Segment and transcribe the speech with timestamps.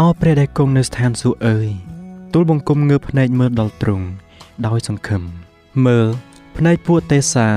[0.00, 1.68] អោព្រះដែលគង់នៅស្ថានសួគ៌អើយ
[2.32, 4.06] ទូលបង្គំងើបភ្នែកមើលដល់ទ្រង់
[4.66, 5.22] ដោយសង្ឃឹម
[5.86, 6.06] មើល
[6.56, 7.48] ភ្នែកពួកទេសា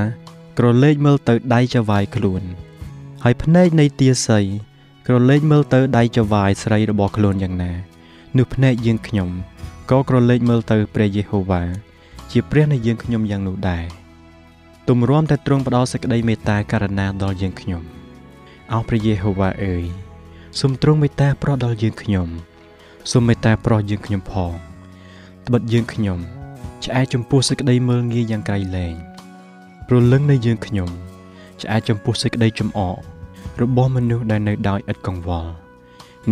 [0.57, 2.43] ក្រឡេកមើលទៅដៃចវាយខ្លួន
[3.23, 4.45] ហើយភ្នែកនៃទាស័យ
[5.07, 7.71] ក្រឡេកមើលទៅដៃចវាយស្រីរបស់ខ្លួនយ៉ាងណា
[8.37, 9.29] នោះភ្នែកយើងខ្ញុំ
[9.91, 11.63] ក៏ក្រឡេកមើលទៅព្រះយេហូវ៉ា
[12.31, 13.85] ជាព្រះនៃយើងខ្ញុំយ៉ាងនោះដែរ
[14.89, 17.83] ទម្រាំតែទ្រង់ផ្ដល់សេចក្តីមេត្តាករណាដល់យើងខ្ញុំ
[18.73, 20.08] អោព្រះយេហូវ៉ាអើយ
[20.57, 22.27] សូមទ្រង់មេត្តាប្រោះដល់យើងខ្ញុំ
[23.11, 24.53] សូមមេត្តាប្រោះយើងខ្ញុំផង
[25.45, 26.19] ត្បិតយើងខ្ញុំ
[26.83, 28.95] ឆ្អែតចំពោះសេចក្តីមើលងាយយ៉ាងក្រៃលែង
[29.87, 30.89] ព្រលឹងនៃយើងខ្ញុំ
[31.61, 32.97] ឆ្អែតចំពោះសេចក្តីចំអក
[33.61, 35.51] របស់មនុស្សដែលនៅដោយឥតកង្វល់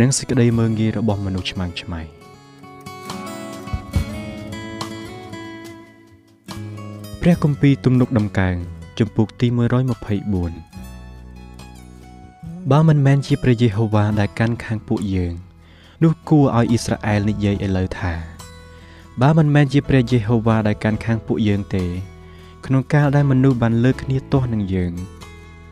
[0.00, 2.00] និងសេចក្តីមើលងាយរបស់មនុស្សឆ្មាំងឆ្មៃ
[7.20, 8.56] ព្រះគម្ពីរទំនុកដំកើង
[8.98, 10.77] ជំពូកទី124
[12.72, 15.34] បើមិនមែនជាព្រះយេហូវ៉ាដែលកាន់ខាងពួកយើង
[16.02, 18.12] នោះគួរឲ្យអ៊ីស្រាអែលនិយាយឥឡូវថា
[19.20, 21.84] បើមិនមែនជាព្រះយេហូវ៉ាដែលកាន់ខាងពួកយើងទេ
[22.66, 24.92] ក្នុងកាលដែលមនុស្សបានលើកគ្នាទាស់នឹងយើង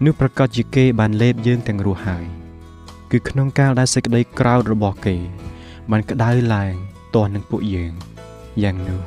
[0.04, 2.24] នោះប្រកាសជាគេបានលេបយើងទាំងរស់ហើយ
[3.10, 5.16] គឺក្នុងកាលដែលសេចក្តីក្រោធរបស់គេ
[5.90, 6.74] បានក្តៅឡើង
[7.14, 7.92] ទាស់នឹងពួកយើង
[8.62, 9.00] យ៉ាងនោះ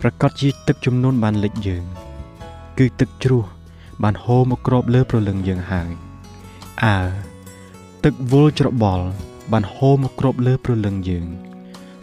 [0.00, 1.84] ប្រកាសជាទឹកចំនួនបានលិចយើង
[2.78, 3.44] គឺទឹកជ្រោះ
[4.02, 6.09] បានហូរមកគ្របលើប្រលឹងយើងហើយ
[6.84, 6.98] អើ
[8.04, 9.06] ទឹកវល់ច្របល់
[9.52, 11.26] បានហូរមកគ្របលើប្រលឹងយើង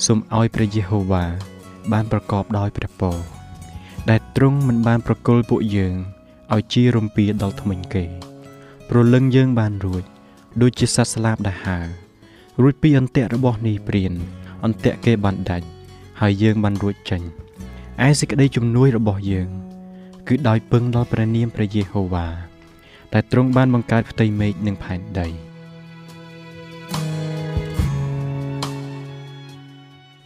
[0.05, 1.25] សូមឲ្យព្រះយេហូវ៉ា
[1.91, 3.17] បានប្រកបដោយព្រះពរ
[4.09, 5.95] ដែលទ្រង់មិនបានប្រគល់ពួកយើង
[6.53, 8.03] ឲ្យជារំពាដល់ថ្មិញគេ
[8.89, 10.03] ប្រលឹងយើងបានរួច
[10.61, 11.79] ដូចជាសត្វស្លាបដែលហើ
[12.61, 14.13] រួចពីអន្ទាក់របស់នេះព្រាន
[14.65, 15.67] អន្ទាក់គេបានដាច់
[16.21, 17.21] ហើយយើងបានរួចចេញ
[18.05, 19.49] ឯសេចក្តីជំនួយរបស់យើង
[20.27, 22.27] គឺដោយពឹងដល់ព្រះនាមព្រះយេហូវ៉ា
[23.13, 25.27] ដែលទ្រង់បានបង្កើតផ្ទៃមេឃនិងផែនដី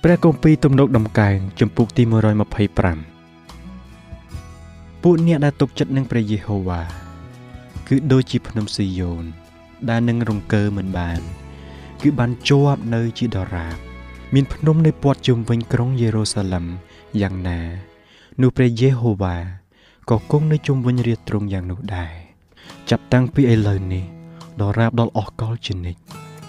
[0.03, 2.13] ព្រះគម្ពីរទំនុកដំកើងចំពុកទី125
[5.03, 6.81] ពួកអ្នកដែលទុកចិត្តនឹងព្រះយេហូវ៉ា
[7.87, 9.23] គឺដូចជាភ្នំស៊ីយ៉ូន
[9.89, 11.21] ដែលនឹងរង្គើមិនបាន
[12.01, 13.77] គឺបានជាប់នៅជាដរាប
[14.33, 16.65] មានភ្នំនៅព័ទ្ធជុំវិញក្រុងយេរូសាឡឹម
[17.21, 17.59] យ៉ាងណា
[18.41, 19.35] នោះព្រះយេហូវ៉ា
[20.09, 22.13] ក៏គង់នៅជុំវិញរាទ្រង់យ៉ាងនោះដែរ
[22.89, 24.03] ចាប់តាំងពីឥឡូវនេះ
[24.59, 25.99] ដល់រាបដល់អស់កលជានិច្ច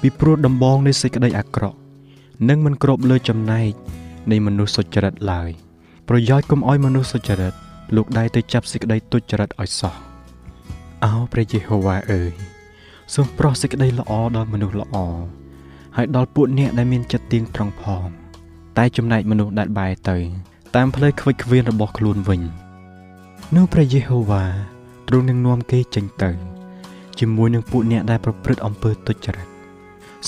[0.01, 1.79] ពីព្រោះដំបងនៃសេចក្តីអាក្រក់
[2.49, 3.73] នឹងមិនគ្របលើចំណែក
[4.31, 5.51] នៃមនុស្សសុចរិតឡើយ
[6.09, 7.55] ប្រយោជន៍កុំឲ្យមនុស្សសុចរិត
[7.97, 9.95] លោកដែរទៅចាប់សេចក្តីទុច្ចរិតឲ្យសោះ
[11.05, 12.33] អោព្រះយេហូវ៉ាអើយ
[13.15, 14.97] សូមប្រោះសេចក្តីល្អដល់មនុស្សល្អ
[15.97, 18.07] ហើយដល់ពួកអ្នកដែលមានចិត្តទៀងត្រង់ផង
[18.79, 20.19] តែចំណែកមនុស្សដែលបែរទៅ
[20.77, 22.41] តាមផ្លូវខ្វិចខ្វៀនរបស់ខ្លួនវិញ
[23.57, 24.45] នោះព្រះយេហូវ៉ា
[25.15, 26.31] គ្រូនឹងនាំគេចេញទៅ
[27.19, 29.49] ជាមួយនឹងពួកអ្នកដែលប្រព្រឹត្តអំពើទុច្ចរិត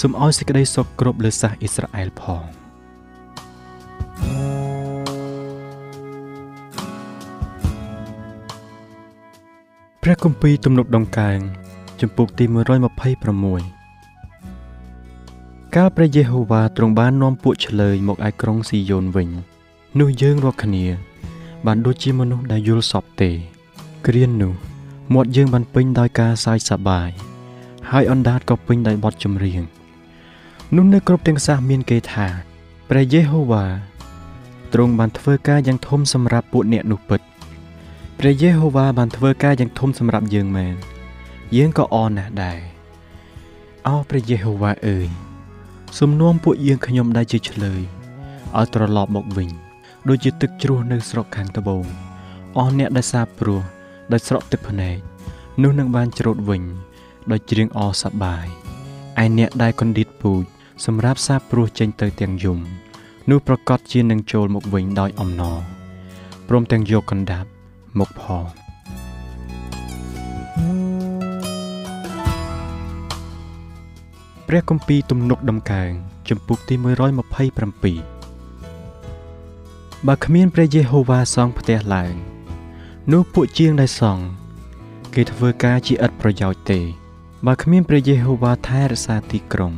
[0.01, 2.45] សូមឲ្យសេចក្តីសុខគ្រប់លើសាសអ៊ីស្រាអែលផង
[10.03, 11.39] ព្រះគម្ពីរទំនុកដង្កើង
[12.01, 12.45] ជំពូកទី
[14.11, 19.29] 126កាលព្រះយេហូវ៉ាទ្រង់បាននាំពួកឆ្លើយមកឯក្រុងស៊ីយ៉ូនវិញ
[20.01, 20.85] នោះយើងរាល់គ្នា
[21.67, 23.31] បានដូចជាមនុស្សដែលយល់សពទេ
[24.09, 24.74] គ្រានោះ
[25.13, 27.11] មាត់យើងបានពេញដោយការសើចសប្បាយ
[27.91, 29.63] ហើយអណ្ដាតក៏ពេញដោយបទចម្រៀង
[30.77, 32.27] នោះនៅគ្រប់ទាំងសាសមានគេថា
[32.91, 33.65] ព្រះយេហូវ៉ា
[34.73, 37.21] ទ្រង់បានធ្វើការយ៉ាងធំសម្រាប់ពួកអ្នកនោះពិត
[38.19, 40.75] ព្រះយេហូវ៉ាបានធ្វើការយ៉ាងធំសម្រាប់យើងមែន
[41.57, 42.61] យើងក៏អរណាស់ដែរ
[43.89, 45.09] អោព្រះយេហូវ៉ាអើយ
[45.99, 47.83] សំនួមពួកយើងខ្ញុំដែលជាឆ្លើយ
[48.57, 49.51] ឲ្យត្រឡប់មកវិញ
[50.09, 51.85] ដូចជាទឹកជ្រោះនៅស្រុកខាងត្បូង
[52.57, 53.63] អស់អ្នកដែលសាបព្រោះ
[54.13, 54.99] ដោយស្រក់ទឹកភ្នែក
[55.63, 56.63] នោះនឹងបានច្រូតវិញ
[57.31, 58.47] ដោយច្រៀងអសប្បាយ
[59.23, 60.45] ឯអ្នកដែលកណ្ដៀតពូជ
[60.85, 62.59] សម្រាប់សាបព្រោះចេញទៅទាំងយំ
[63.31, 65.61] នោះប្រកាសជានឹងចូលមកវិញដោយអំណរ
[66.49, 67.49] ព្រមទាំងយកកណ្ដាប់
[67.99, 68.45] មកផង
[74.49, 75.91] ព្រះគម្ពីរទំនុកដំកើង
[76.29, 76.85] ជំពូកទី127
[80.07, 82.15] បើគ្មានព្រះយេហូវ៉ាសង់ផ្ទះឡើង
[83.13, 84.25] នោះពួកជាងដែលសង់
[85.15, 86.81] គេធ្វើការជាឥតប្រយោជន៍ទេ
[87.47, 89.73] បើគ្មានព្រះយេហូវ៉ាថែរក្សាទីក្រុង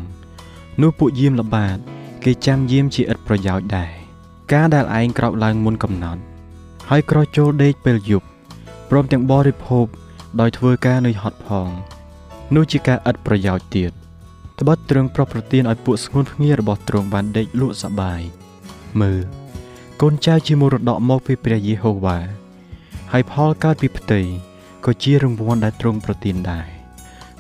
[0.83, 1.77] នោះពួកយាមល្បាត
[2.25, 3.93] គេចាំយាមជាឥតប្រយោជន៍ដែរ
[4.53, 6.21] ការដែលឯងក្រោកឡើងមុនកំណត់
[6.91, 8.27] ហើយក្រោយចូលដេកពេលយប់
[8.91, 9.87] ព្រមទាំងបរិភោគ
[10.41, 11.69] ដោយធ្វើការនឿយហត់ផង
[12.55, 13.91] នោះជាការឥតប្រយោជន៍ទៀត
[14.61, 18.21] ត្បិតទ្រង់ប្រោះប្រទានឲ្យពួកស្ងួនភ្ងារបស់ទ្រង់បានដេកលក់សបាយ
[19.01, 19.21] មើល
[20.01, 22.19] កូនចៅជាមរតកមកពីព្រះយេហូវ៉ា
[23.13, 24.21] ហើយផលកើតពីផ្ទៃ
[24.85, 26.69] ក៏ជារង្វាន់ដែលទ្រង់ប្រទានដែរ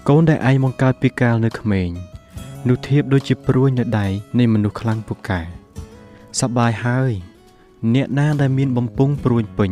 [0.08, 1.90] កូនដែលឯងបង្កើតពីកាលនៅក្មេង
[2.68, 4.06] នោះធៀបដូចជាព្រួញនៅដៃ
[4.38, 5.40] នៃមនុស្សខ្លាំងពូកែ
[6.40, 7.12] សបាយហើយ
[7.94, 9.70] អ្នកណាដែលមានបំពង់ព្រួញពេញ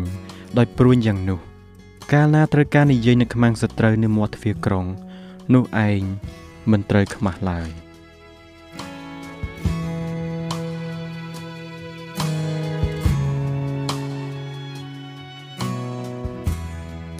[0.58, 1.40] ដោយព្រួញយ៉ាងនោះ
[2.12, 4.86] កាលណាត្រូវការនិយាយនៅខ្មាំងសត្រូវនៅមាត់ទ្វារក្រុង
[5.54, 6.02] នោះឯង
[6.70, 7.83] មិនត្រូវខ្មាស់ឡើយ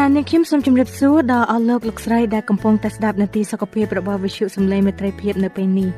[0.00, 5.88] នាងខ្ញុំសូមជម្រាបសួរដល់អស់លោកលោកស្រីដែលកំពុងតែស្ដាប់នាទីសុខភាពរបស់វិទ្យុសំឡេងមេត្រីភាពនៅពេលនេះ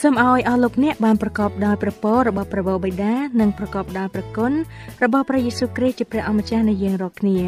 [0.00, 4.52] សូមឲ្យអស់លោកអ្នកបានប្រកបដោយព្រះពររបស់ព្រះបិតានិងប្រកបដោយព្រះគុណ
[5.04, 7.38] របស់ព្រះយេស៊ូវគ្រីស្ទជាព្រះអម្ចាស់នៃយើងរាល់គ្នា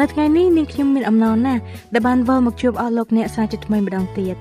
[0.00, 1.60] នៅថ្ងៃនេះនាងខ្ញុំមានអំណរណាស់
[1.94, 4.36] ដែលបានវិលមកជួបអស់លោកអ្នកសាជាថ្មីម្ដងទៀត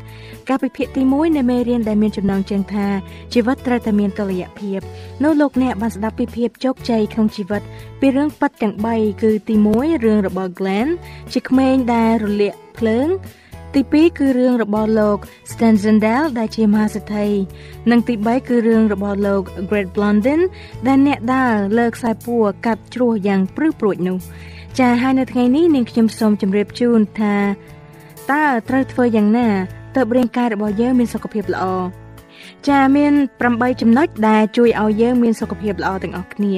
[0.49, 2.87] ការពិភាក្សាទី1នៃមេរៀនដែលមានចំណងជើងថា
[3.33, 4.79] ជីវិតត្រូវតែមានតុល្យភាព
[5.23, 7.61] នោះលោកអ្នកបានស្ដាប់ពីភាពជោគជ័យក្នុងជីវិត
[7.99, 10.89] ពីរឿងប៉ັດទាំង3គឺទី1រឿងរបស់ Glenn
[11.33, 13.07] ជាក្មេងដែលរលាកភ្លើង
[13.73, 15.17] ទី2គឺរឿងរបស់លោក
[15.51, 17.27] Stanzendale ដែលជាមហាសេដ្ឋី
[17.91, 20.41] និងទី3គឺរឿងរបស់លោក Great Blondin
[20.87, 24.17] ដែលអ្នកដើរលើខ្សែពួរកាត់ជ្រោះយ៉ាងព្រឺព្រួចនោះ
[24.79, 27.35] ចាហើយនៅថ្ងៃនេះនាងខ្ញុំសូមជម្រាបជូនថា
[28.31, 29.47] តើត្រូវធ្វើយ៉ាងណា
[29.95, 31.65] ទើបរាងកាយរបស់យើងមានសុខភាពល្អ
[32.67, 33.13] ចាមាន
[33.47, 36.55] 8ចំណុចដែលជួយឲ្យយើងមានសុខភាពល្អទាំងអស់គ្នា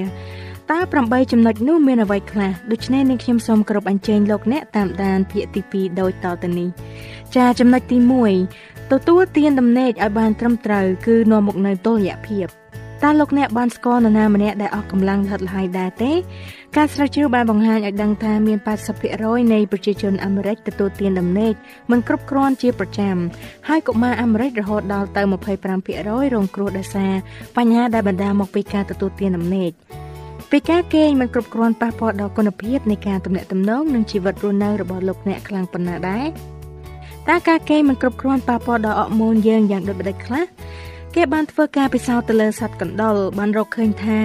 [0.71, 6.69] តើ8ចំណុចនោះមានអ្វីខ្លះដូច្នេះនាងខ្ញុំសូមគោរពអញ្ជើញលោកអ្នកតាមដានភាគទី2ដូចតទៅនេះ
[7.35, 7.97] ចាចំណុចទី
[8.45, 12.47] 1ទទួលទានដំណេកឲ្យបានត្រឹមត្រូវគឺនាំមកនូវតុល្យភាព
[13.03, 16.11] តើលោកអ្នកបានស្គាល់នរណាម្នាក់ដែលអស់កម្លាំងហិតល្ហើយដែរទេ
[16.77, 18.57] ការស្រាវជ្រាវបានបង្ហាញឲ្យដឹងថាមាន
[19.05, 21.53] 80%នៃប្រជាជនអាមេរិកទទួលទានដំណេក
[21.91, 23.15] មិនគ្រប់គ្រាន់ជាប្រចាំ
[23.67, 25.21] ហើយកុមារអាមេរិករហូតដល់ទៅ
[25.63, 27.13] 25%រងគ្រោះដោយសារ
[27.57, 29.73] បញ្ហាដែលបណ្ដាលមកពីការទទួលទានដំណេក
[30.53, 36.25] ពេលការគេងមិនគ្រប់គ្រាន់ប៉ះពាល់ដល់គុណភាពនៃការទំនាក់ទំនងនិងជីវិតរស់នៅរបស់លោកអ្នកខ្លាំងប៉ុណ្ណាដែរ
[37.29, 40.43] តើការគេងមិនគ្រប់គ្រាន់ប៉ះពាល់ដល់អរម៉ូនយើងយ៉ាងដូចម្តេចខ្លះ
[41.15, 44.17] គេបានធ្វើការពិសោធន៍ទៅលើសត្វកណ្ដុរបានរកឃើញថា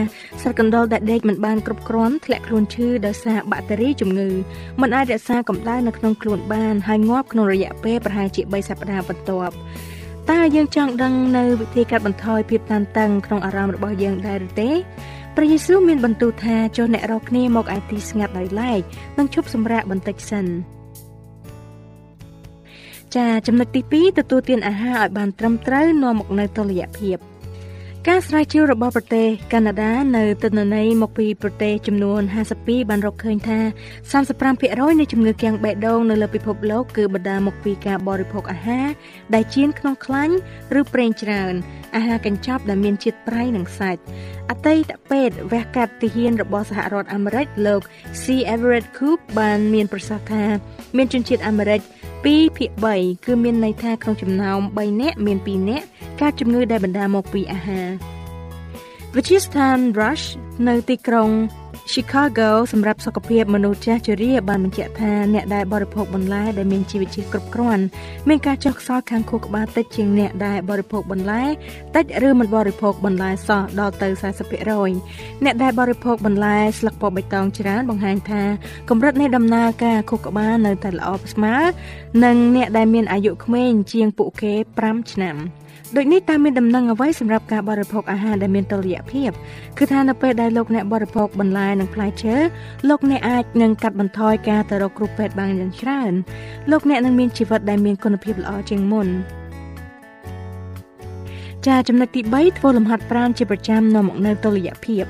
[0.43, 4.29] សត្វកណ្ដុរដែលដេកមិនបានគ្រប់គ្រាន់ធ្លាក់ខ្លួនឈឺដោយសារបាក់តេរីជំងឺ
[4.81, 9.55] មិនអាចរក្សាកម្ដៅនៅក្នុងខ្លួនបានហើយងាប់ក្នុងរយៈពេលប្រហែលជា3សប្តាហ៍បន្ទាប់
[10.31, 14.71] តើយើងចង់ដឹងនៅវិធីកាត់បន្ថយភាពតានតឹងក្នុងអារម្មណ៍របស់យើងដែរឬទេ
[15.39, 18.81] ព្រះយេស៊ូវមានបន្ទូលថាចុះអ្នករកគ្នាមកឯទីស្ងាត់ដោយឡែក
[19.19, 20.47] និងឈប់សម្រាកបន្តិចសិន
[23.17, 27.17] ចាចំណុចទី2ទទួលទានអាហារឲ្យបានត្រឹមត្រូវនាំមកនៅតុល្យភាព។
[28.11, 32.21] ការស្រាវជ្រាវរបស់ប្រទេសកាណាដានៅទិន្នន័យមកពីប្រទេសចំនួន
[32.57, 33.59] 52បានរកឃើញថា
[34.25, 38.87] 35%នៃជំងឺគាំងបេះដូងនៅលើពិភពលោកគឺបណ្ដាលមកពីការបរិភោគអាហារ
[39.35, 40.35] ដែលចៀនក្នុងខ្លាញ់
[40.81, 41.55] ឬប្រេងច្រើន
[41.97, 44.01] អាហារកញ្ចប់ដែលមានជាតិប្រៃនិងសាច់
[44.51, 47.81] អតីតពេទ្យវះកាត់ទាហានរបស់សហរដ្ឋអាមេរិកលោក
[48.23, 50.45] C Everett Koop បានមានប្រសាសន៍ថា
[50.97, 51.81] មានជនជាតិអាមេរិក
[52.27, 55.87] 2ភាគ3គឺមានន័យថាក្នុងចំណោម3នាក់មាន2នាក់
[56.21, 57.89] កើតជំងឺដែលបណ្ដាលមកពីអាហារ
[59.19, 60.27] វិទ្យាស្ថាន Rush
[60.69, 61.31] នៅទីក្រុង
[61.93, 67.85] Chicago សម្រាប់សុខភាពមនុស្សចាស់ជរាបានបញ្ជាក់ថាអ្នកដែលបរិភោគបន្លែដែលមានជីវជាតិគ្រប់គ្រាន់
[68.29, 71.43] មានការចុះខ្សោយខាងខួរក្បាលតិចជាងអ្នកដែលបរិភោគបន្លែ
[71.97, 74.09] តិចឬមិនបរិភោគបន្លែសោះដល់ទៅ
[74.77, 78.43] 40%អ្នកដែលបរិភោគបន្លែស្លឹកពណ៌បៃតងច្រើនបង្ហាញថា
[78.91, 81.55] កម្រិតនៃដំណើរការខួរក្បាលនៅតែល្អស្មើ
[82.25, 84.55] និងអ្នកដែលមានអាយុក្មេងជាងពួកគេ
[84.85, 85.37] 5ឆ្នាំ។
[85.97, 89.31] ដូចនេះតើមានដំណឹងអ្វីសម្រាប់ការបរិភោគអាហារដែលមានតុល្យភាព
[89.79, 92.35] គឺថានៅពេលដែលលោកអ្នកបរិភោគបន្លែនិងផ្លែឈើ
[92.89, 96.13] លោកអ្នកអាចនឹងកាត់បន្ថយការទៅរកគ្រូពេទ្យបានយ៉ាងច្រើន
[96.71, 99.09] លោកអ្នកនឹងមានជីវិតដែលមានគុណភាពល្អជាងមុន
[101.67, 105.05] ចាចំណុចទី3ធ្វើលំហាត់ប្រាណជាប្រចាំនាំមកនូវតុល្យភាព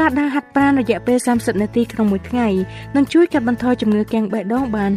[0.00, 2.48] ការដើរហាត់ប្រាណរយៈពេល30នាទីក្នុងមួយថ្ងៃ
[2.96, 4.90] នឹងជួយកាត់បន្ថយជំងឺគាំងបេះដូងបាន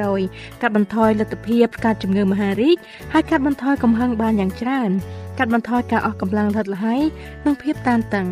[0.00, 2.76] 50%កាត់បន្ថយលទ្ធភាពកើតជំងឺមហារីក
[3.12, 4.90] ហើយកាត់បន្ថយកំហឹងបានយ៉ាងច្រើន
[5.38, 7.00] កាត់បន្ថយការអស់កម្លាំងរត់ល្ហើយ
[7.46, 8.26] និងភាពតានតឹង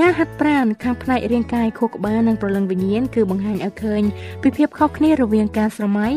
[0.00, 4.02] ការហាត់ប្រាណខាងផ្នែករាងកាយខួរក្បាលនិងប្រលឹងវិញ្ញាណគឺបង្ហាញឲ្យឃើញ
[4.42, 6.08] ពីភាពខុសគ្នារវាងការស្រមៃ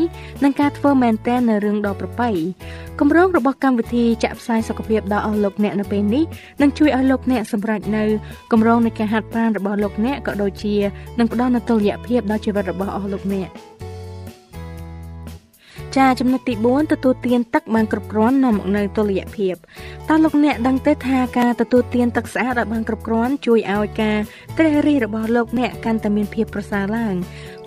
[0.44, 2.30] និងការធ្វើមែនទែននៅរឿងដ៏ប្រពៃ
[3.00, 6.24] គម្រោងរបស់កម្មវិធីចាក់ផ្សាយសុខភាពដល់អស់លោកអ្នកនៅពេលនេះ
[6.62, 8.02] នឹងជួយឲ្យលោកអ្នកសម្រេចនៅ
[8.52, 10.74] គម្រោងនៃការហាត់ប្រាណរបស់លោកអ្នកក៏ដូចជា
[11.18, 13.50] នឹងផ្ដល់នូវតុល្យភាពដល់ជីវិតរបស់អស់លោកអ្នក។
[15.97, 19.55] ចាចំណុចទី4ទទួលទានទឹកបានគ្រប់គ្រាន់នាំមកនៅតុល្យភាព
[20.09, 24.17] តើលោកអ្នកដឹងទេថាការទទួលទានទឹកស្អាតឲ្យបានគ្រប់គ្រាន់ជួយឲ្យការ
[24.57, 27.15] ត្រេះរិះរបស់លោកអ្នកកាន់តែមានភាពប្រសើរឡើង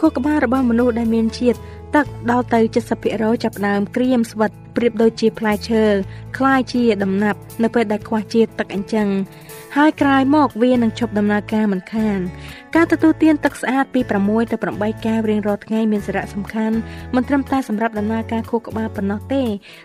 [0.00, 1.58] ខួរក្បាលរបស់មនុស្សដែលមានជាតិ
[1.96, 2.60] ទឹកដល់ទៅ
[3.02, 5.84] 70%ចាប់ផ្ដើមក្រៀមស្វិតប្រៀបដូចជាផ្លែឈើ
[6.36, 9.08] คล้ายជាដំណាប់នៅពេលដែលខ្វះជាតិទឹកអញ្ចឹង
[9.77, 12.19] ហើយក្រោយមកវានឹងឈប់ដំណើរការមិនខាន
[12.75, 16.77] ការទទួលទានទឹកស្អាតពី6ទៅ8កែវរៀងរាល់ថ្ងៃមានសារៈសំខាន់
[17.15, 19.43] មិនត្រឹមតែសម្រាប់ដំណើរការខួរក្បាលប៉ុណ្ណោះទេ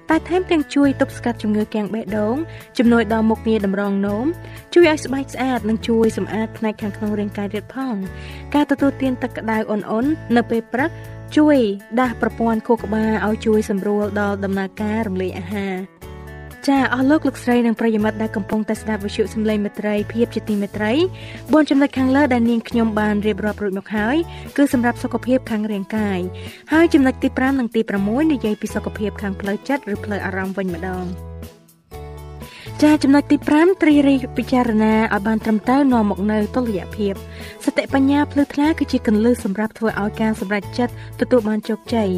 [0.08, 2.36] តែថែមទាំងជួយទប់ស្កាត់ជំងឺគាំងបេះដូង
[2.78, 4.26] ជំនួយដល់មុខងារតម្រងនោម
[4.74, 7.96] ជួយឲ្យស្បែកស្អាតនិងជួយសម្អាតផ្នែកខាងក្នុងរាងកាយទៀតផង
[8.54, 10.90] ការទទួលទានទឹកក្តៅអ៊ុនៗនៅពេលព្រឹក
[11.36, 11.58] ជួយ
[12.00, 15.76] ដាស់ប្រព័ន្ធខួរក្បាលឲ្យជួយសម្រួលដល់ដំណើរការរំលាយអាហារ
[16.66, 20.92] ចាអស់លោកលោកស្រីនិងប្រិយមិត្តដែលកំពុងតែស្ដាប់វិទ្យុសំឡេងមេត្រីភាពជាទីមេត្រី
[21.30, 24.16] 4ចំណុចខាងលើដែលនាងខ្ញុំបានរៀបរាប់រួចមកហើយ
[24.56, 26.20] គឺសម្រាប់សុខភាពខាងរាងកាយ
[26.72, 31.27] ហើយចំណុចទី5និងទី6និយាយពីសុខភាពខាងផ្លូវចិត្តឬផ្លូវអារម្មណ៍វិញម្ដង
[32.84, 37.14] ចាចំណុចទី5ត្រីរីពិចារណាឲ្យបានត្រឹមត្រូវនាំមកនៅតុល្យភាព
[37.64, 42.10] សតិបញ្ញាភ្លឺថ្លាគឺជាគន្លឹះសម្រាប់ធ្វើឲ្យការសម្រេចចិត្តទទួលបានជោគជ័យ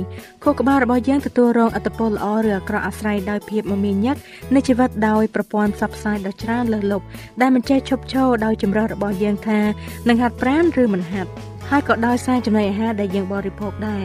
[0.42, 4.16] ខួរក្បាលរបស់យើងទទួលរងអត្តពលល្អឬអាក្រក់អាស្រ័យដោយភាពមមាញឹក
[4.54, 7.04] នៃជីវិតដោយប្រព័ន្ធផ្សព្វផ្សាយដ៏ច្រើនលើសលប់
[7.40, 9.60] ដែលមិនចេះឈប់ឈរដោយចម្រោះរបស់យើងថា
[10.08, 11.30] នឹងហាត់ប្រាណឬមិនហាត់
[11.70, 14.00] ហើយក៏ដោយសារចំណីអាហារដែលយើងបរិភោគដែ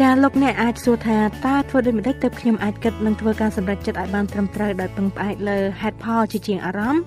[0.00, 7.02] ចាលោកអ្នកអាចសួរថាតើធ្វើដូចម្តេចទើបខ្ញុំអាចគិតនិងធ្វើការសម្រេចចិត្តឲ្យបានត្រឹមត្រូវដោយពឹងផ្អែកលើហេតុផលជាជាងអារម្មណ៍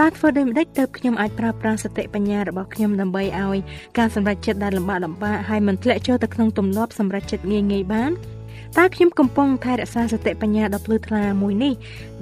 [0.00, 3.58] តើធ្វើដូចម្តេចទើបខ្ញុំអាចប្រើប្រាស់សតិបញ្ញារបស់ខ្ញុំដើម្បីឲ្យ
[3.98, 8.10] ការសម្រេចចិត្តដែលលំបាកលំបាកហើយមិនធ្លាក់ចូលទៅក្នុងទម្លាប់សម្រេចចិត្តងាយងាយបាន
[8.78, 11.72] តើខ្ញុំកំពុងថែរក្សាសតិបញ្ញាដ៏ភ្លឺថ្លាមួយនេះ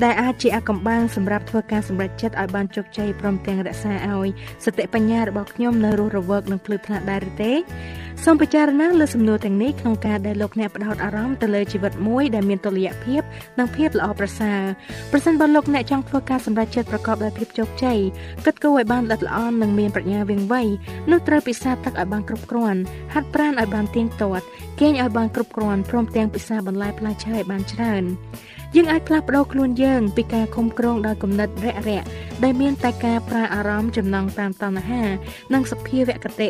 [0.03, 4.29] ដែលអាចជាអាកំបាំងសម្រាប់ធ្វើការសម្រេចចិត្តឲ្យបានជោគជ័យព្រមទាំងរក្សាឲ្យ
[4.65, 7.53] សតិបញ្ញារបស់ខ្ញុំនៅរស់រវើកនិងភ្លឺថ្លាដែរឬទេ
[8.25, 13.23] សូមពិចារណាលើសំណួរទាំងនេះក្នុងការដែលលោកអ្នកផ្ដោតអារម្មណ៍ទៅលើជីវិតមួយដែលមានតុល្យភាព
[13.59, 14.61] និងភាពល្អប្រសើរ
[15.13, 17.99] ប្រសិនបើលោកអ្នកចង់ធ្វើការសម្រេចចិត្តប្រកបដោយភាពជោគជ័យ
[18.45, 20.63] គិតគូរឲ្យបានល្អិតល្អន់និងមានប្រាជ្ញាវាងវៃ
[21.11, 22.81] នោះត្រូវពិសាទឹកឲ្យបានគ្រប់គ្រាន់
[23.15, 24.45] ហាត់ប្រាណឲ្យបានទៀងទាត់
[24.81, 28.03] គេងឲ្យបានគ្រប់គ្រាន់ព្រមទាំងពិសាបន្លែផ្លែឈើឲ្យបានច្រើន
[28.77, 32.07] យើងអាចផ្លាស់ប្ដូរខ្លួនយើងពីការខំក្រងដោយគំនិតរាក់រាក់
[32.45, 35.03] ដែលមានតែការប្រាអារម្មណ៍ចំណងតាមតណ្ហា
[35.55, 36.49] និងសភាវគតិ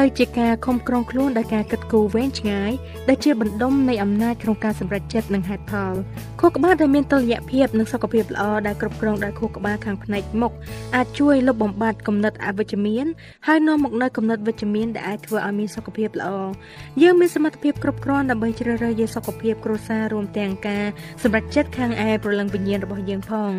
[0.00, 2.72] ទៅជាការខំក្រងខ្លួនដោយការគិតគូរវែងឆ្ងាយ
[3.08, 5.94] ដែលជាបណ្ដុំនៃអំណាចក្នុងការសម្រេចចិត្តនិងហេតុផល
[6.40, 10.52] ខួរក្បាលដែលមានតុល្យភាពនិងសុខភាពល្អដែលគ្រប់គ្រងដោយខួរក្បាលខាងផ្នែកមុខ
[10.96, 13.06] អាចជួយលុបបំបាត់គំនិតអវិជ្ជមាន
[13.46, 16.30] ហើយនាំមកនូវគំនិតវិជ្ជមានដែលអាចធ្វើឲ្យមានសុខភាពល្អ
[17.02, 20.84] យើងមានសមត្ថភាពគ្រប់គ្រាន់ដើម្បីជ្រើសរើសយកសុខភាពគ្រួសាររួមទាំងការ
[21.22, 23.52] សម្រេចចិត្តខាងឯប្រលឹងវិញ្ញាណរបស់យើងផង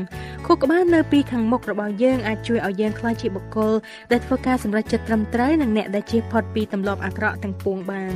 [0.46, 3.74] ខួរក្បាលនៅពីខាងមុខរបស់យើងអាចជួយឲ្យយើងក្លាយជាបុគ្គល
[4.12, 8.14] ដែលធ្វើការសម្រេចចិត្តត្រឹមត្រូវនិងអ្នកដែលជាផុតពីទម្លាប់អាក្រក់ទាំងពួងបាន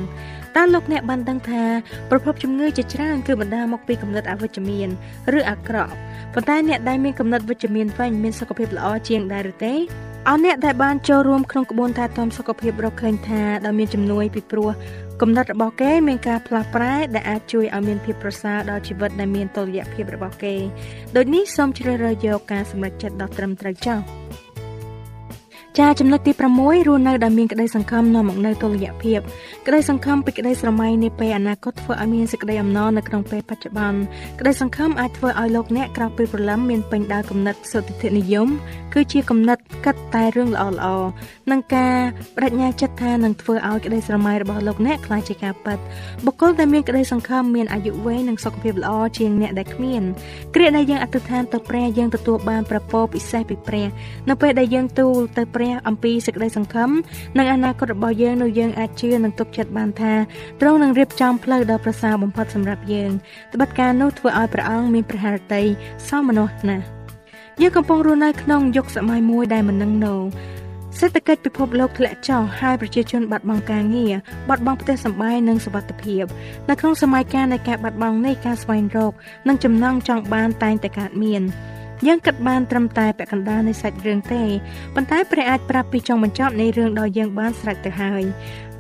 [0.56, 1.64] តើលោកអ្នកបានដឹងថា
[2.10, 4.90] ប្រភពជំងឺជាច្រើនគឺបណ្ដាលមកពីគំនិតអវិជ្ជមាន
[5.38, 5.94] ឬអាក្រក់
[6.34, 9.74] ប៉ុន្តែអ្នកដែលមានគំនិតវិជ្ជមានវិញមានសុខភាពល្អជាងដែរឬទេ
[10.30, 14.70] អស់អ្នកដែលបានចូលរួមក្នុងក្បួនថែទាំសុខភាពរកឃើញថាដោយមានជំនួយពីព្រោះ
[15.22, 20.56] គំនិតរបស់គេមានការផ្លាស់ប្រែដែលអាចជួយឲ្យមានភាពប្រសើរដល់ជីវិតដែលមានតុល្យភាពរបស់គេ
[21.16, 24.02] ដូចនេះសូមជ្រើសរើសយកការសម្រេចចិត្តដ៏ត្រឹមត្រូវចោល
[25.82, 29.20] ចាចំណុចទី6រស់នៅដោយមានក្តីសង្ឃឹមនាំមកនូវតុល្យភាព
[29.68, 34.00] ក្តីសង្ឃឹមពីក្តីស្រមៃនាពេលអនាគតធ្វើឲ្យមានសេចក្តីអំណរនៅក្នុងពេលបច្ចុប្បន្ន
[34.40, 38.48] ក្តីសង្ឃឹមអាចធ្វើឲ្យលោកអ្នកក្រោកពីព្រលឹមមានពេញដោយគំនិតសុទ្ធិនិយម
[38.94, 40.88] គឺជាគំនិតគិតតែរឿងល្អល្អ
[41.52, 41.96] និងការ
[42.36, 45.80] បដិញ្ញាចិត្តថានឹងធ្វើឲ្យក្តីស្រមៃរបស់លោកអ្នកក្លាយជាការពិត
[46.26, 50.04] បុគ្គលដែលមានក្តីសង្ឃឹមមានអាយុវែងនិងសុខភាពល្អជាងអ្នកដែលគ្មាន
[50.56, 53.88] គ្រាដែលយើងអធិដ្ឋានទៅព្រះយើងទទួលបានប្រពោពិសេសពីព្រះ
[54.30, 56.90] នៅពេលដែលយើងទូលទៅព្រះអំពីសេចក្តីសង្ឃឹម
[57.38, 60.14] និងអនាគតរបស់យើងនោះយើងអាចជឿនិងទុកចិត្តបានថា
[60.62, 63.12] ទ្រង់នឹងរៀបចំផ្លូវដ៏ប្រសើរបំផុតសម្រាប់យើង
[63.54, 65.64] ត្បិតការនោះធ្វើឲ្យព្រះអង្គមានព្រះハរតី
[66.10, 66.86] សមមនុស្សណាស់
[67.62, 70.16] យើងកំពុងរស់នៅក្នុងយុគសម័យមួយដែលមិននឹងណូ
[71.00, 74.14] សេដ្ឋកិច្ចពិភពលោកធ្លាក់ចុះហើយប្រជាជនបាត់បង់ការងារ
[74.50, 76.24] បាត់បង់ផ្ទះសម្បែងនិងសុវត្ថិភាព
[76.70, 79.14] នៅក្នុងសម័យកាលនៃការបាត់បង់នេះការស្វែងរក
[79.48, 81.42] និងចំណង់ចង់បានតែងតែកើតមាន
[82.08, 84.44] យើងគិតបានត្រឹមតែពាក់កណ្ដាលនៃសាច់រឿងទេ
[84.96, 88.24] ប៉ុន្តែព្រះអាចប្រាប់ពីចុងបញ្ចប់នៃរឿងដ៏យើងបានស្រេចទៅហើយ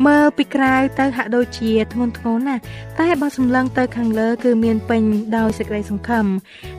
[0.06, 2.62] មើលពីក្រៅទៅហាក់ដូចជាធ្ងន់ធ្ងរណាស់
[2.99, 5.04] តែបើសម្លឹងទៅខាងលើគឺមានពេញ
[5.38, 6.25] ដោយសេចក្តីសង្ឃឹម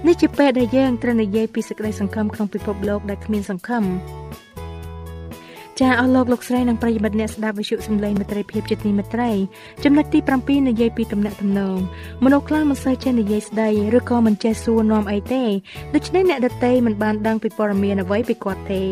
[0.07, 3.85] នេះជាពេលដែលយើងត្រូវនិយាយពីសេចក្តីសង្ឃឹមក្នុងពិភពលោកដែលគ្មានសង្ឃឹម
[5.83, 9.31] ចាអស់លោកលោកស្រីនិងប្រិយមិត្តអ្នកស្ដាប់វិទ្យុសំឡេងមិត្តភាពជាទីមេត្រី
[9.85, 11.79] ចំណុចទី7និយាយពីតំណែងតំណង
[12.25, 15.43] មនុស្សខ្លះមិនសូវចេះនិយាយស្ដីឬក៏មិនចេះសួរនាំអីទេ
[15.95, 18.83] ដូច្នេះអ្នកដទៃមិនបានដឹងពីព័ត៌មានអ្វីពីគាត់ទេ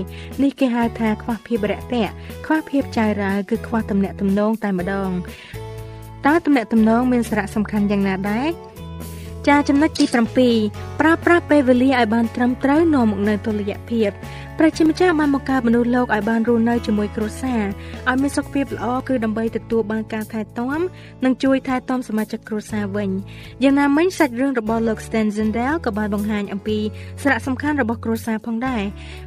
[0.42, 2.08] នេះគេហៅថាខ្វះភាពរយៈ
[2.46, 5.10] ខ្វះភាពចៅរៅគឺខ្វះតំណែងតំណងតែម្ដង
[6.26, 8.50] តើតំណែងតំណងមានសារៈសំខាន់យ៉ាងណាដែរ
[9.48, 10.04] ចាចំណុចទី
[10.52, 14.10] 7ប្រើប្រាស់ពេលវេលាឲ្យបានត្រឹមត្រូវនាំមកនូវតុល្យភាព
[14.60, 17.64] ប្រជាម្ចាស់បានបង្កើតមនុស្សលោកឲ្យបានរស់នៅជាមួយគ្រួសារ
[18.08, 20.80] ឲ្យមានសុខភាពល្អគឺដើម្បីទទួលបានការថែទាំ
[21.24, 23.10] និងជួយថែទាំសមាជិកគ្រួសារវិញ
[23.62, 26.78] យ៉ាងណាមិញសាច់រឿងរបស់លោក Stan Zendel ក៏បានបង្ហាញអំពី
[27.22, 28.82] សារៈសំខាន់របស់គ្រួសារផងដែរ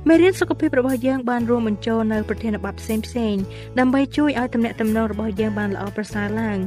[0.07, 3.35] មេរៀនសុខភាពរបស់យើងបានរួមបញ្ចូលនៅប្រធានបទផ្សេងផ្សេង
[3.79, 6.57] ដើម្បីជួយឲ្យទំនាក់ទំនងរបស់យើងបានល្អប្រសើរឡើង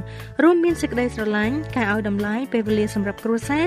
[0.43, 3.65] រួមមានសេចក្តីស្រឡាញ់ការឲ្យតម្លៃពេលវេលាសម្រាប់គ្រួសារ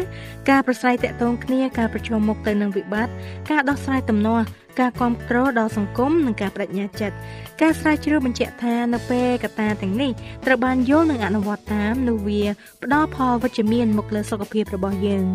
[0.49, 3.13] ការប្រស្រ័យទាក់ទងគ្នាការប្រជុំមុខទៅនឹងវិបត្តិ
[3.51, 4.45] ការដោះស្រាយទំនាស់
[4.79, 7.15] ការគ្រប់គ្រងដល់សង្គមនិងការបដិញ្ញាចិត្ត
[7.61, 10.11] ការស្រាវជ្រាវបញ្ជាក់ថានៅពេលកត្តាទាំងនេះ
[10.45, 12.43] ត្រូវបានយល់និងអនុវត្តតាមនោះវា
[12.83, 15.25] ផ្ដល់ផលវិជ្ជមានមកលើសុខភាពរបស់យើង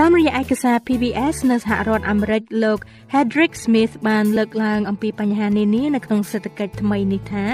[0.00, 2.78] តាមរយៈឯកសារ PBS នៅសហរដ្ឋអាមេរិកលោក
[3.12, 7.46] Hedrick Smith បានលើកឡើងអំពីបញ្ហានានានៅក្នុងសេដ្ឋកិច្ចថ្មីនេះថា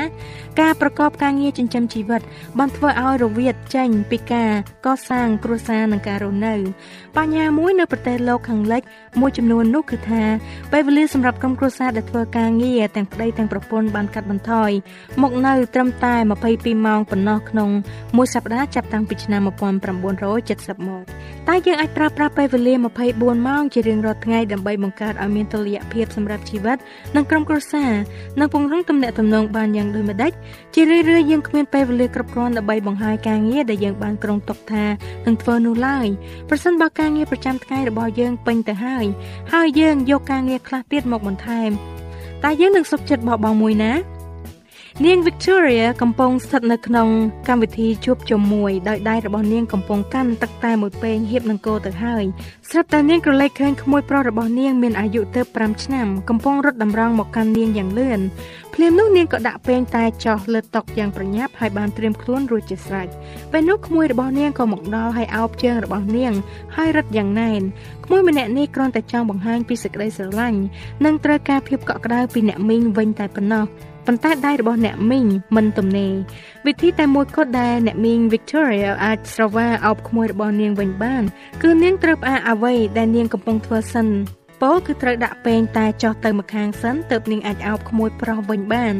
[0.60, 2.20] ការប្រកបការងារចិញ្ចឹមជីវិត
[2.58, 4.52] បានធ្វើឲ្យរវាទចេញពីការ
[4.86, 6.54] កសាងគ្រួសារនិងការរស់នៅ
[7.18, 8.82] បញ្ហាមួយនៅប្រទេសលោកខាងលិច
[9.20, 10.22] មួយចំនួននោះគឺថា
[10.72, 14.70] ពេលវេលាសម្រាប់ក្រុមគ្រួសារដែលធ្វើការងារទាំងប្តីទាំងប្រពន្ធបានកាត់បន្ថយ
[15.22, 16.14] មកនៅត្រឹមតែ
[16.50, 17.70] 22ម៉ោងប៉ុណ្ណោះក្នុង
[18.16, 21.02] មួយសប្តាហ៍ចាប់តាំងពីឆ្នាំ1970មក
[21.48, 22.74] តែយើងអាចប្រើប្រាស់ពេលវេលា
[23.10, 26.76] 24ម៉ោងជារៀងរាល់ថ្ងៃដើម្បីបង្កើតឲ្យមានតុល្យភាពសម្រាប់ជីវិត
[27.16, 27.92] និងក្រុមគ្រួសារ
[28.40, 30.32] និងពង្រឹងទំនាក់ទំនងបានយ៉ាងដូចម្តេច
[30.74, 34.84] ជារឿយៗយើងគ្មានពេលវេលាគ្រប់គ្រាន់ដើម្បីបង្ហាញការងារដែលយើងបានក្រុងទុកថា
[35.26, 36.06] នឹងធ្វើនោះឡើយ
[36.48, 39.06] ប្រសិនបើការងារប្រចាំថ្ងៃរបស់យើងពេញទៅហើយ
[39.52, 41.70] ហើយយើងយកការងារខ្លះទៀតមកបន្ថែម
[42.42, 43.92] តែយើងនឹងសុខចិត្តបោះបង់មួយណា
[45.04, 47.08] នាង Victoria កំពុងស្ថិតនៅក្នុង
[47.48, 52.24] កម្មវិធីជួបជុំមួយដោយដៃរបស់នាងកំពុងកាន់ទឹកតែមួយពែងហៀបនឹងគោទៅហើយ
[52.70, 58.20] ស្រាប់តែនាងក្រឡេកឃើញក្មួយប្រុសរបស់នាងមានអាយុទៅ5ឆ្នាំកំពុងរត់តម្រង់មកកាន់នាងយ៉ាងលឿន
[58.74, 63.08] ភ្លាមនោះនាងក៏ដាក់ពែងតែចោះលើតុយ៉ាងប្រញាប់ហើយបានត្រៀមខ្លួនរួចជាស្រេច
[63.52, 66.32] ពេលនោះក្មួយរបស់នាងក៏មកដល់ហើយអោបជើងរបស់នាង
[66.76, 67.60] ហើយរត់យ៉ាងណែន
[68.04, 70.60] ក្មួយម្នាក់នេះគ្រាន់តែចង់បង្ហាញពីសេចក្តីស្រឡាញ់
[71.04, 73.64] និងត្រូវការភាពកក់ក្ដៅពីអ្នកមីងវិញតែប៉ុណ្ណោះ
[74.06, 76.12] ប៉ុន្តែដៃរបស់អ្នកមីងមិនទំនេរ
[76.66, 81.22] វិធីតែមួយគត់ដែលអ្នកមីង Victoria អាចស្រវាអោបក្មួយរបស់នាងវិញបាន
[81.62, 84.08] គឺនាងត្រូវផ្អាកអ្វីដែលនាងកំពុងធ្វើសិន
[84.62, 88.94] ពោលគឺត្រូវដាក់ពេងតែចោះទៅម្ខាងសិនទើបនាងអាចអោបក្មួយប្រុសវិញបាន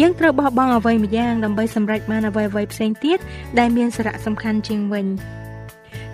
[0.00, 3.18] យើងត្រូវបោះបង់អ្វីម្យ៉ាងដើម្បីសម្រេចបានអ្វីៗផ្សេងទៀត
[3.58, 5.06] ដែលមានសារៈសំខាន់ជាងវិញ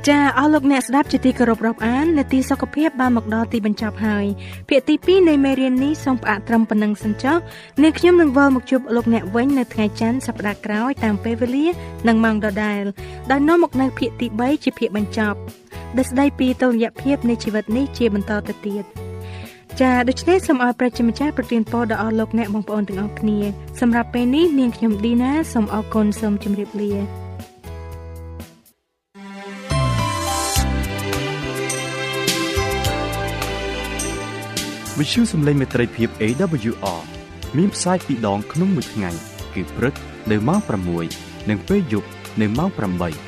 [0.09, 4.27] ចាអស់លោកអ្នកស្ដាប់ជាទីគោរពរាប់អាននាទីសុខភាពបានមកដល់ទីបញ្ចប់ហើយ
[4.69, 7.37] ភាគទី2នៃមេរៀននេះសូមផ្អាកត្រឹមប៉ុណ្ណឹងសិនចុះ
[7.83, 11.67] នាងខ្ញុំនឹងវិលមកជួបលោកអ្នកវិញនៅថ្ងៃច័ន្ទសប្តាហ៍ក្រោយតាមពេលវេលា
[12.09, 12.83] និងម៉ោងដដែល
[13.31, 15.39] ដោយនាំមកនៅភាគទី3ជាភាគបញ្ចប់
[15.97, 18.85] ដែលស្ដីពីតុល្យភាពនៃជីវិតនេះជាបន្តទៅទៀត
[19.81, 23.39] ចាដូច្នេះសូមឲ្យប្រជាម្ចាស់ប្រទានពរដល់អស់លោកអ្នកបងប្អូនទាំងអស់គ្នា
[23.81, 26.93] សម្រាប់ពេលនេះនាងខ្ញុំឌីណាសូមអរគុណសូមជម្រាបលា
[34.99, 37.01] វិទ្យុសំឡេងមេត្រីភាព AWR
[37.57, 39.11] មានផ្សាយពីរដងក្នុងមួយថ្ងៃ
[39.55, 39.95] គឺព្រឹក
[40.31, 40.61] នៅម៉ោង
[41.05, 42.09] 6និងពេលយប់
[42.41, 43.28] នៅម៉ោង8